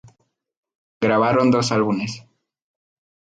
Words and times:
Grabaron 1.03 1.47
dos 1.53 1.67
álbumes. 1.75 2.11